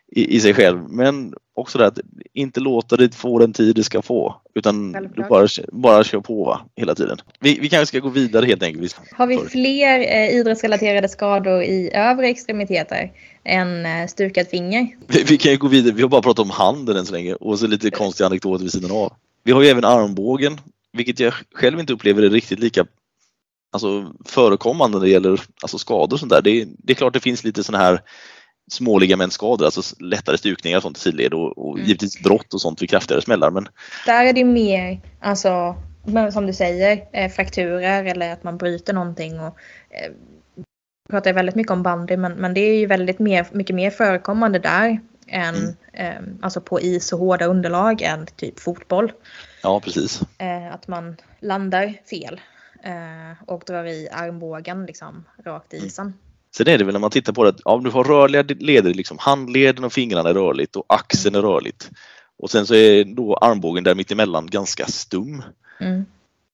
[0.08, 0.88] i, i sig själv.
[0.88, 1.98] Men också det att
[2.34, 4.40] inte låta det få den tid det ska få.
[4.54, 4.92] Utan
[5.28, 7.18] bara, bara kör på va, hela tiden.
[7.40, 8.96] Vi, vi kanske ska gå vidare helt enkelt.
[9.12, 13.12] Har vi fler eh, idrottsrelaterade skador i övre extremiteter
[13.44, 14.88] än eh, stukat finger?
[15.06, 15.94] Vi, vi kan ju gå vidare.
[15.94, 18.72] Vi har bara pratat om handen än så länge och så lite konstiga anekdoter vid
[18.72, 19.12] sidan av.
[19.44, 20.60] Vi har ju även armbågen,
[20.92, 22.86] vilket jag själv inte upplever är riktigt lika
[23.72, 26.42] alltså, förekommande när det gäller alltså, skador och sånt där.
[26.42, 28.00] Det, är- det är klart det finns lite sådana här
[28.70, 31.86] små ligamentskador, alltså lättare stukningar och sånt i sidled och, och Mm.
[31.86, 33.50] givetvis brott och sånt vid kraftigare smällar.
[33.50, 33.68] Men
[34.06, 35.76] Där är det mer, alltså,
[36.32, 39.40] som du säger, eh, frakturer eller att man bryter någonting.
[39.40, 39.56] Och,
[39.90, 40.12] eh,
[41.10, 44.58] pratar väldigt mycket om bandy, men, men det är ju väldigt mer, mycket mer förekommande
[44.58, 45.74] där än Mm.
[45.92, 49.12] Eh, alltså på is och hårda underlag än typ fotboll.
[49.62, 50.20] ja, precis.
[50.38, 52.40] Eh, att man landar fel
[52.84, 56.14] eh, och drar i armbågen liksom rakt i isen.
[56.56, 58.94] Sen är det väl när man tittar på det att ja, du har rörliga leder,
[58.94, 61.90] liksom handleden och fingrarna är rörligt och axeln är rörligt.
[62.38, 65.42] Och sen så är då armbågen där mittemellan ganska stum.
[65.80, 66.04] Mm.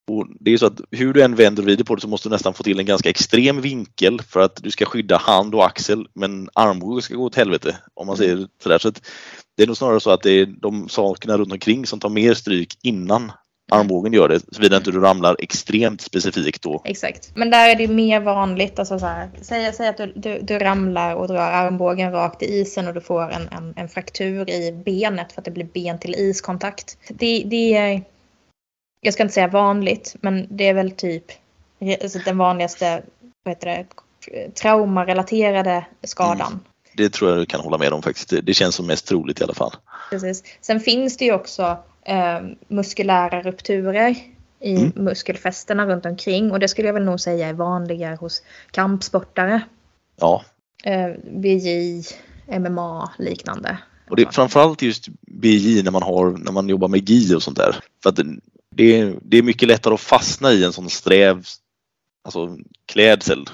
[0.09, 2.29] Och det är så att hur du än vänder och vrider på det så måste
[2.29, 5.67] du nästan få till en ganska extrem vinkel för att du ska skydda hand och
[5.67, 8.79] axel men armbågen ska gå åt helvete om man säger sådär.
[8.79, 8.93] Så
[9.57, 12.35] det är nog snarare så att det är de sakerna runt omkring som tar mer
[12.35, 13.33] stryk innan
[13.71, 16.83] armbågen gör det såvida inte du ramlar extremt specifikt då.
[16.85, 17.31] Exakt.
[17.35, 18.79] Men där är det mer vanligt.
[18.79, 22.47] Alltså så här, säg, säg att du, du, du ramlar och drar armbågen rakt i
[22.47, 25.99] isen och du får en, en, en fraktur i benet för att det blir ben
[25.99, 26.99] till iskontakt.
[27.09, 28.03] Det, det är,
[29.01, 31.25] jag ska inte säga vanligt, men det är väl typ
[32.03, 33.03] alltså den vanligaste
[33.43, 36.61] vad heter det, traumarelaterade skadan.
[36.95, 38.29] Det tror jag du kan hålla med om faktiskt.
[38.31, 39.73] Det- Det känns som mest troligt i alla fall.
[40.11, 40.43] Precis.
[40.61, 44.17] Sen finns det ju också eh, muskulära rupturer
[44.61, 44.93] i Mm.
[44.97, 49.61] muskelfästena runt omkring och det skulle jag väl nog säga är vanligare hos kampsportare.
[50.21, 50.45] Ja,
[50.85, 52.03] Eh, BJ,
[52.47, 53.79] MMA liknande.
[54.11, 57.43] och det är framförallt just BJ när man har när man jobbar med GI och
[57.43, 57.77] sånt där.
[58.03, 58.19] För att
[58.71, 61.45] det, är, det är mycket lättare att fastna i en sån sträv
[62.25, 63.45] alltså, klädsel.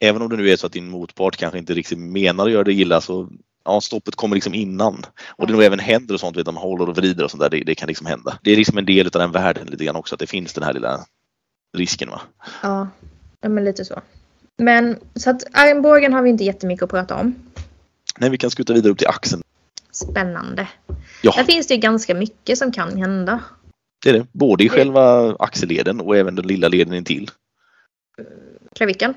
[0.00, 2.64] Även om det nu är så att din motpart kanske inte riktigt menar att göra
[2.64, 3.28] det illa så
[3.64, 5.06] ja, stoppet kommer liksom innan.
[5.28, 7.40] Och det är nog även händer och sånt, vet, man håller och vrider och sånt
[7.40, 8.38] där, det, det kan liksom hända.
[8.42, 10.64] Det är liksom en del av den världen lite grann också, att det finns den
[10.64, 11.04] här lilla
[11.76, 12.10] risken.
[12.10, 12.20] Va?
[12.62, 12.88] Ja,
[13.40, 14.00] ja, men lite så.
[14.58, 17.34] Men så att armbågen har vi inte jättemycket att prata om.
[18.18, 19.42] Nej, vi kan skutta vidare upp till axeln.
[19.92, 20.68] Spännande.
[21.22, 23.40] Ja, Där finns det ju ganska mycket som kan hända.
[24.02, 24.26] Det är det.
[24.32, 27.30] Både i själva axelleden och även den lilla leden intill.
[28.74, 29.14] Klavikeln.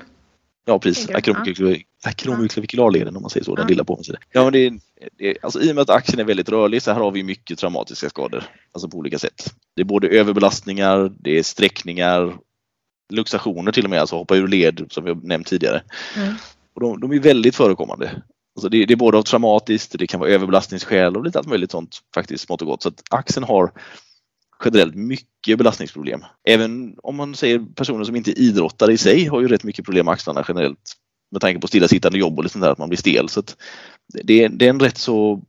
[0.64, 1.08] Ja precis,
[2.04, 4.00] akromikulavicularleden om man säger så, den lilla på.
[4.32, 4.72] Ja, men det
[5.18, 7.58] det alltså, I och med att axeln är väldigt rörlig så här har vi mycket
[7.58, 8.44] traumatiska skador.
[8.72, 9.54] Alltså på olika sätt.
[9.76, 12.36] Det är både överbelastningar, det är sträckningar,
[13.12, 15.82] luxationer till och med, alltså hoppa ur led som vi nämnt tidigare.
[16.16, 16.34] Mm.
[16.74, 18.22] Och de, de är väldigt förekommande.
[18.56, 21.70] Alltså det, det är både av traumatiskt, det kan vara överbelastningsskäl och lite allt möjligt
[21.70, 22.82] sånt faktiskt smått och gott.
[22.82, 23.72] Så att axeln har
[24.64, 26.20] generellt mycket belastningsproblem.
[26.48, 30.04] Även om man säger personer som inte idrottar i sig har ju rätt mycket problem
[30.04, 30.92] med axlarna generellt
[31.30, 33.28] med tanke på stillasittande jobb och lite sånt där, att man blir stel.
[33.28, 33.42] Så
[34.24, 35.42] det, är, det är en rätt så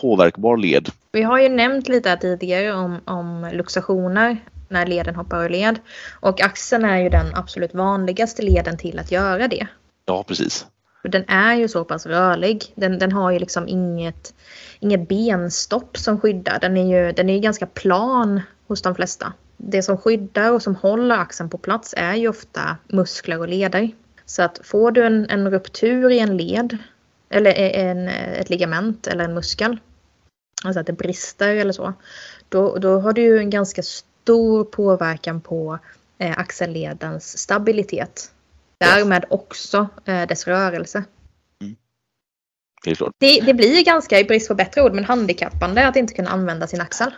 [0.00, 0.88] påverkbar led.
[1.12, 5.78] Vi har ju nämnt lite tidigare om, om luxationer när leden hoppar ur led.
[6.20, 9.66] Och axeln är ju den absolut vanligaste leden till att göra det.
[10.04, 10.66] Ja, precis.
[11.08, 12.72] För Den är ju så pass rörlig.
[12.74, 14.34] Den, den har ju liksom inget,
[14.80, 16.58] inget benstopp som skyddar.
[16.60, 19.32] Den är ju den är ganska plan hos de flesta.
[19.56, 23.90] Det som skyddar och som håller axeln på plats är ju ofta muskler och leder.
[24.26, 26.78] Så att får du en, en ruptur i en led
[27.30, 29.80] eller en, ett ligament eller en muskel,
[30.64, 31.92] alltså att det brister eller så,
[32.48, 35.78] då, då har du ju en ganska stor påverkan på
[36.18, 38.32] eh, axelledens stabilitet.
[38.80, 41.04] Därmed också eh, dess rörelse.
[42.84, 43.12] Det är klart.
[43.18, 46.30] Det, det blir ju ganska, i brist på bättre ord, men handikappande att inte kunna
[46.30, 47.10] använda sin axel.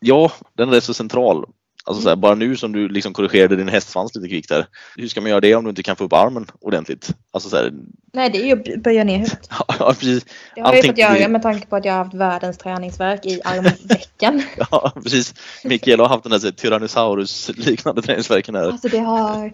[0.00, 1.46] Ja, den är rätt så central.
[1.84, 4.66] Alltså så här, bara nu som du liksom korrigerade din hästsvans lite kvickt där.
[4.96, 7.14] Hur ska man göra det om du inte kan få upp armen ordentligt?
[7.30, 7.72] Alltså så här,
[8.12, 9.48] Nej, det är ju att böja ner huvudet.
[9.78, 10.24] ja, precis.
[10.54, 12.58] Det har jag ju Allting fått göra med tanke på att jag har haft världens
[12.58, 14.42] träningsverk i armvecken.
[14.70, 15.34] Ja, precis.
[15.64, 18.68] Mikael har haft den här Tyrannosaurus-liknande träningsvärken här.
[18.68, 19.52] Alltså det har...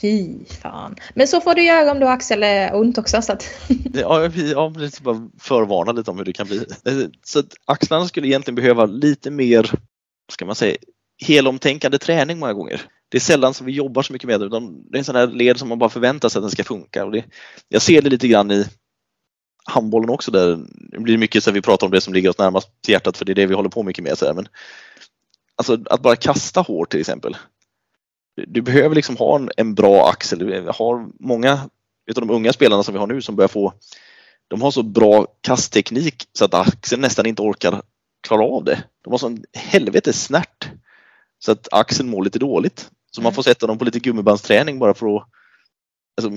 [0.00, 0.96] Fy fan.
[1.14, 3.22] Men så får du göra om du har axelont eh, också.
[3.22, 3.48] Så att...
[3.94, 5.00] Ja, vi- ja precis.
[5.00, 6.56] Bara förvarna lite om hur det kan bli.
[6.84, 9.70] Eh, så att axlarna skulle egentligen behöva lite mer,
[10.32, 10.76] ska man säga,
[11.26, 12.82] helomtänkande träning många gånger.
[13.08, 14.46] Det är sällan som vi jobbar så mycket med det.
[14.46, 16.64] utan Det är en sån här led som man bara förväntar sig att den ska
[16.64, 17.04] funka.
[17.04, 17.24] Och det,
[17.68, 18.66] jag ser det lite grann i
[19.66, 20.58] handbollen också där
[20.92, 23.16] det blir mycket så att vi pratar om det som ligger oss närmast till hjärtat
[23.16, 24.18] för det är det vi håller på mycket med.
[24.18, 24.34] Så här.
[24.34, 24.48] Men
[25.56, 27.36] alltså att bara kasta hårt till exempel.
[28.36, 30.38] Du behöver liksom ha en, en bra axel.
[30.38, 33.72] Du har många av de unga spelarna som vi har nu som börjar få
[34.48, 37.82] de har så bra kastteknik så att axeln nästan inte orkar
[38.26, 38.84] klara av det.
[39.04, 40.70] De har sån helvetes snärt
[41.38, 42.90] så att axeln mår lite dåligt.
[43.10, 45.22] Så man får sätta dem på lite gummibandsträning bara för att
[46.16, 46.30] alltså,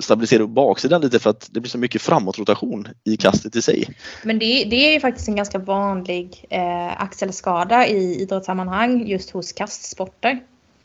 [0.00, 3.88] stabilisera upp baksidan lite för att det blir så mycket framåtrotation i kastet i sig.
[4.24, 9.52] Men det, det är ju faktiskt en ganska vanlig eh, axelskada i idrottssammanhang just hos
[9.52, 10.40] kastsporter.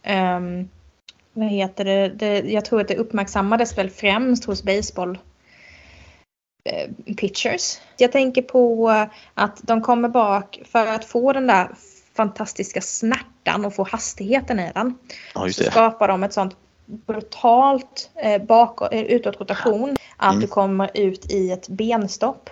[0.10, 0.70] Um,
[1.34, 2.08] vad heter det?
[2.08, 2.40] det?
[2.40, 5.18] Jag tror att det uppmärksammades väl främst hos baseball
[6.64, 7.80] eh, pitchers.
[7.98, 8.90] Jag tänker på
[9.34, 11.70] att de kommer bak för att få den där
[12.14, 14.98] fantastiska snärtan och få hastigheten i den.
[15.34, 20.42] Ja, så skapar de ett sånt brutalt eh, bakåt, eh, utåtrotation att mm.
[20.42, 22.50] du kommer ut i ett benstopp.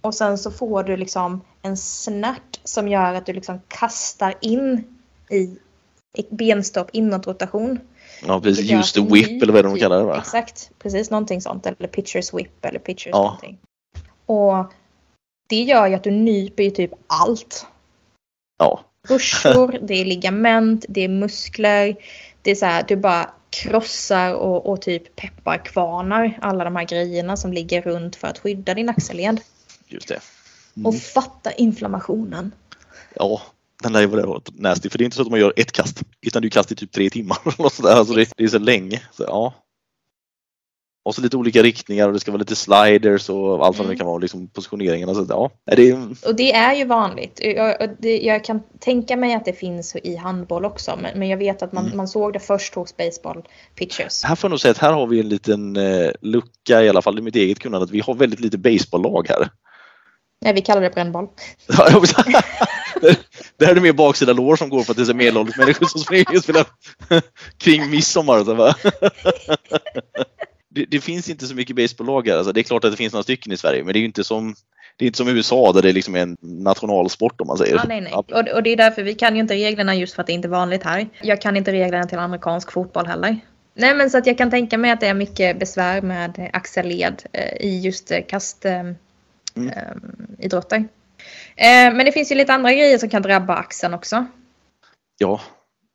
[0.00, 4.84] Och sen så får du liksom en snärt som gör att du liksom kastar in
[5.30, 5.58] i
[6.30, 7.80] benstopp inåtrotation.
[8.26, 10.18] Ja precis, just the whip eller vad de kallar det va?
[10.18, 11.66] Exakt, precis någonting sånt.
[11.66, 13.22] Eller pitchers whip eller pitchers ja.
[13.22, 13.58] någonting.
[14.26, 14.72] Och
[15.46, 17.66] det gör ju att du nyper ju typ allt.
[18.58, 18.80] Ja.
[19.08, 21.96] Bursor, det är ligament, det är muskler.
[22.42, 27.36] Det är så här, du bara krossar och, och typ pepparkvarnar alla de här grejerna
[27.36, 29.40] som ligger runt för att skydda din axelled.
[29.86, 30.20] Just det.
[30.76, 30.86] Mm.
[30.86, 32.52] Och fatta inflammationen.
[33.14, 33.42] Ja,
[33.82, 34.88] den lär ju vara nasty.
[34.88, 36.02] För det är inte så att man gör ett kast.
[36.26, 37.38] Utan du kastar i typ tre timmar.
[37.58, 39.02] Alltså det, det är så länge.
[39.12, 39.54] Så, ja.
[41.06, 43.88] Och så lite olika riktningar och det ska vara lite sliders och allt vad mm.
[43.88, 45.08] det kan vara, liksom positioneringen.
[45.08, 45.92] Alltså, ja, det
[46.26, 47.40] Och det är ju vanligt.
[47.42, 51.36] Jag, det, jag, kan tänka mig att det finns i handboll också, men, men jag
[51.36, 51.96] vet att man, mm.
[51.96, 53.42] man såg det först hos baseball
[53.74, 54.22] pitchers.
[54.22, 57.02] Här får jag nog säga att här har vi en liten eh, lucka i alla
[57.02, 59.48] fall i mitt eget kunnande, att vi har väldigt lite baseballlag här.
[60.40, 61.28] Nej, vi kallar det brännboll.
[63.56, 66.00] det här är mer baksida lår som går för att det är medelålders människor som
[66.00, 66.66] springer och spelar
[67.58, 68.44] kring midsommar.
[68.44, 68.54] Så
[70.74, 72.36] det, det, finns inte så mycket baseballlag här.
[72.36, 74.24] Alltså, det är klart att det finns några stycken i Sverige men det är inte
[74.24, 74.54] som
[74.96, 77.74] det är inte som USA där det liksom är en nationalsport om man säger.
[77.74, 78.12] Ja, nej, nej.
[78.12, 80.48] Och, och det är därför vi kan ju inte reglerna just för att det inte
[80.48, 81.08] är vanligt här.
[81.22, 83.38] Jag kan inte reglerna till amerikansk fotboll heller.
[83.74, 87.22] Nej men så att jag kan tänka mig att det är mycket besvär med axelled
[87.32, 88.88] eh, i just eh, kastidrotter.
[88.88, 88.94] Eh,
[89.56, 89.68] mm.
[91.56, 94.26] eh, men det finns ju lite andra grejer som kan drabba axeln också.
[95.18, 95.40] Ja,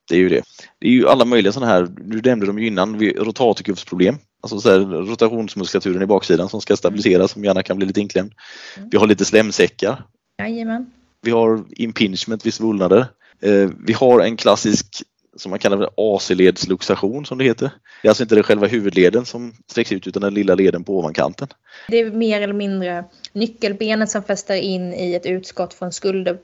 [0.10, 0.44] det är ju det.
[0.80, 4.16] Det är ju alla möjliga sådana här, du nämnde dem ju innan, rotatorkuffsproblem.
[4.42, 8.34] Alltså så här, rotationsmuskulaturen i baksidan som ska stabiliseras som gärna kan bli lite inklämd.
[8.78, 8.90] Mm.
[8.92, 10.04] Vi har lite slemsäckar.
[10.40, 10.92] Jajamän.
[11.22, 13.06] Vi har impingement vid svullnader.
[13.42, 15.04] Eh, vi har en klassisk
[15.38, 17.72] som man kallar för AC-ledsluxation som det heter.
[18.02, 20.98] Det är alltså inte det själva huvudleden som sträcks ut utan den lilla leden på
[20.98, 21.48] ovankanten.
[21.88, 26.40] Det är mer eller mindre nyckelbenet som fäster in i ett utskott från skulder,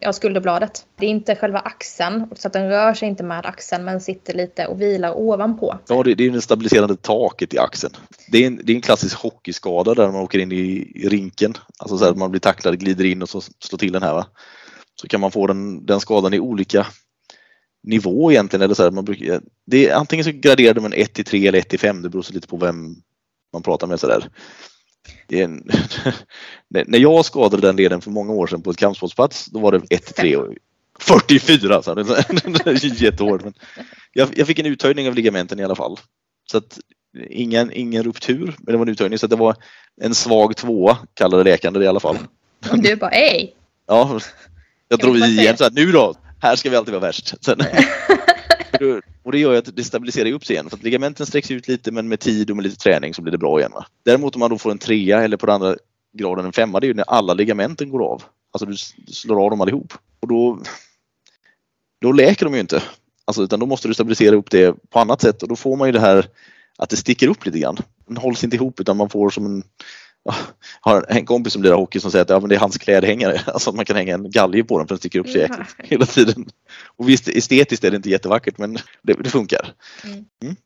[0.00, 0.86] äh, skulderbladet.
[0.98, 4.34] Det är inte själva axeln så att den rör sig inte med axeln men sitter
[4.34, 5.78] lite och vilar ovanpå.
[5.88, 7.94] Ja, det, det är det stabiliserande taket i axeln.
[8.28, 11.54] Det är en, det är en klassisk hockeyskada där man åker in i, i rinken.
[11.78, 14.14] Alltså så att man blir tacklad, glider in och så slår till den här.
[14.14, 14.26] Va?
[15.00, 16.86] Så kan man få den, den skadan i olika
[17.84, 18.62] nivå egentligen.
[18.62, 21.58] Eller så här, man brukar, det är, antingen så graderar man 1 till 3 eller
[21.58, 22.02] 1 till 5.
[22.02, 22.96] Det beror så lite på vem
[23.52, 24.00] man pratar med.
[24.00, 24.28] Så där.
[25.28, 25.70] En,
[26.86, 29.82] när jag skadade den leden för många år sedan på ett kampsportsplats då var det
[29.90, 30.54] 1 till 3 och
[31.00, 31.82] 44!
[31.82, 33.44] Så det är jättehårt.
[33.44, 33.54] Men
[34.12, 35.98] jag, jag fick en uttöjning av ligamenten i alla fall.
[36.50, 36.78] Så att
[37.30, 39.56] ingen, ingen ruptur, men det var en uttöjning så det var
[40.00, 42.18] en svag tvåa kallade läkaren det i alla fall.
[42.70, 43.54] Och du bara ej!
[43.86, 44.20] Ja,
[44.88, 47.44] jag drog i igen så här, nu då, här ska vi alltid vara värst.
[47.44, 47.58] Sen,
[49.22, 50.70] och det gör ju att det stabiliserar upp sig igen.
[50.70, 53.32] För att ligamenten sträcks ut lite men med tid och med lite träning så blir
[53.32, 53.72] det bra igen.
[53.74, 53.86] Va?
[54.04, 55.76] Däremot om man då får en trea eller på den andra
[56.12, 58.22] graden en femma, det är ju när alla ligamenten går av.
[58.52, 58.76] Alltså du
[59.12, 59.92] slår av dem allihop.
[60.20, 60.58] Och då,
[62.00, 62.82] då läker de ju inte.
[63.24, 65.88] Alltså, utan då måste du stabilisera upp det på annat sätt och då får man
[65.88, 66.26] ju det här
[66.78, 67.76] att det sticker upp lite grann.
[68.06, 69.62] Den hålls inte ihop utan man får som en
[70.24, 70.34] jag
[70.80, 73.40] har en kompis som lirar hockey som säger att ja, men det är hans klädhängare.
[73.46, 75.68] Alltså att man kan hänga en galge på den för den sticker upp så jäkligt
[75.78, 76.46] hela tiden.
[76.96, 79.72] Och visst, estetiskt är det inte jättevackert men det, det funkar.
[80.04, 80.24] Mm.
[80.42, 80.56] Mm.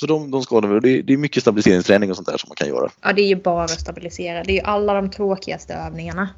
[0.00, 0.80] Så de, de skadar vi.
[0.80, 2.90] Det, det är mycket stabiliseringsträning och sånt där som man kan göra.
[3.02, 4.44] Ja, det är ju bara att stabilisera.
[4.44, 6.28] Det är ju alla de tråkigaste övningarna.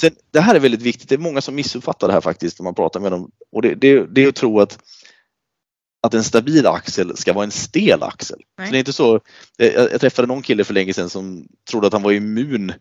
[0.00, 1.08] Sen, det här är väldigt viktigt.
[1.08, 3.30] Det är många som missuppfattar det här faktiskt när man pratar med dem.
[3.52, 4.78] Och det, det, det är att tro att
[6.02, 8.38] att en stabil axel ska vara en stel axel.
[8.66, 9.20] Så det är inte så,
[9.56, 12.72] jag, jag träffade någon kille för länge sedan som trodde att han var immun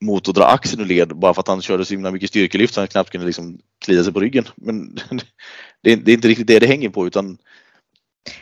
[0.00, 2.74] mot att dra axeln ur led bara för att han körde så himla mycket styrkelyft
[2.74, 4.44] så han knappt kunde liksom klia sig på ryggen.
[4.56, 4.94] Men
[5.82, 7.38] det är, det är inte riktigt det det hänger på utan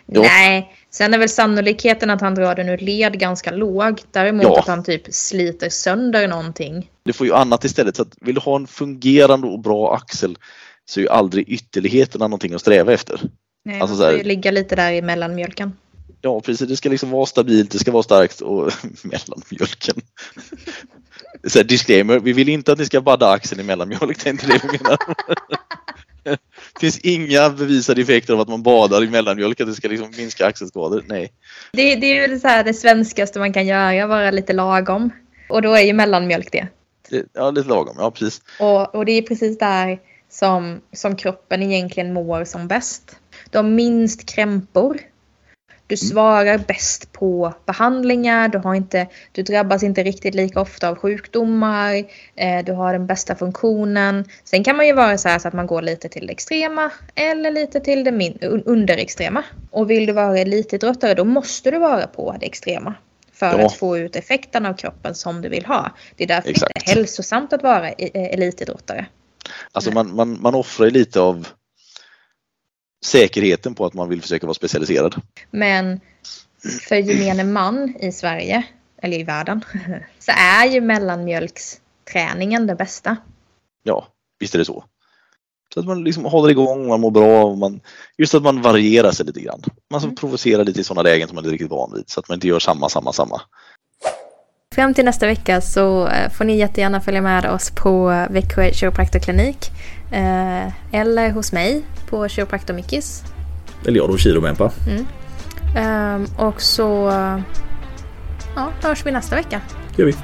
[0.07, 0.23] Ja.
[0.23, 4.01] Nej, sen är väl sannolikheten att han drar den ur led ganska låg.
[4.11, 4.59] Däremot ja.
[4.59, 6.91] att han typ sliter sönder någonting.
[7.03, 7.97] Du får ju annat istället.
[7.97, 10.39] Så att vill du ha en fungerande och bra axel
[10.85, 13.21] så är ju aldrig ytterligheterna någonting att sträva efter.
[13.67, 15.77] Nej, Alltså man får ju ligga lite där i mellanmjölken.
[16.21, 19.95] Ja precis, det ska liksom vara stabilt, det ska vara starkt och mellanmjölken.
[21.47, 24.31] Så här, disclaimer, vi vill inte att ni ska badda axeln i mellanmjölk, det är
[24.31, 24.99] inte det vi menar.
[26.25, 26.39] Det
[26.81, 30.47] finns inga bevisade effekter av att man badar i mellanmjölk, att det ska liksom minska
[30.47, 31.05] axelskador.
[31.07, 31.33] Nej.
[31.73, 35.11] Det, det är ju så här det svenskaste man kan göra, vara lite lagom.
[35.49, 36.69] Och då är ju mellanmjölk det.
[37.11, 37.97] Det, ja, lite lagom.
[37.99, 38.43] Ja, precis.
[38.61, 43.17] Och, och det är precis där som, som kroppen egentligen mår som bäst.
[43.51, 44.99] Du har minst krämpor.
[45.89, 48.49] Du svarar bäst på behandlingar.
[48.49, 51.95] Du, har inte, du drabbas inte riktigt lika ofta av sjukdomar.
[52.37, 54.25] Eh, du har den bästa funktionen.
[54.45, 56.91] Sen kan man ju vara så här så att man går lite till det extrema
[57.15, 59.43] eller lite till det min, underextrema.
[59.71, 62.95] Och vill du vara elitidrottare då måste du vara på det extrema.
[63.33, 63.67] För Ja.
[63.67, 65.91] att få ut effekten av kroppen som du vill ha.
[66.17, 66.77] Det är därför det Exakt.
[66.77, 69.07] inte är hälsosamt att vara e- eh, elitidrottare.
[69.73, 71.49] Alltså man, man, man offrar lite av
[73.05, 75.15] säkerheten på att man vill försöka vara specialiserad.
[75.51, 76.01] Men
[76.89, 78.67] för gemene man i Sverige,
[79.03, 79.65] eller i världen,
[80.19, 83.17] så är ju mellanmjölksträningen det bästa.
[83.83, 84.85] Ja, visst är det så.
[85.75, 87.55] Så att man liksom håller igång, man mår bra.
[87.55, 87.81] Man,
[88.19, 89.63] just att man varierar sig lite grann.
[89.91, 90.15] Man Mm.
[90.15, 92.11] provocera lite i sådana lägen som man är riktigt van vid.
[92.11, 93.41] Så att man inte gör samma, samma, samma.
[94.77, 99.71] Fram till nästa vecka så eh, får ni jättegärna följa med oss på Växjö kiropraktorklinik.
[100.13, 100.67] eh,
[101.01, 103.23] Eller hos mig på Kiropraktor Mickis.
[103.87, 104.71] Eller jag då, Kiromempa.
[105.77, 107.13] Ehm, Och så
[108.57, 109.61] ja, hörs vi nästa vecka.
[109.97, 110.15] gör vi.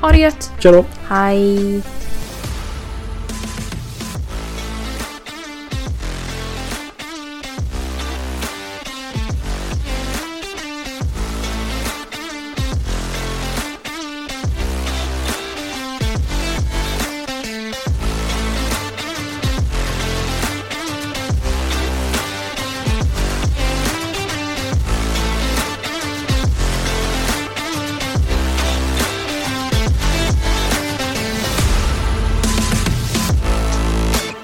[0.00, 0.52] Ha det gött!
[0.58, 0.84] Tja då!
[1.08, 1.82] Hej!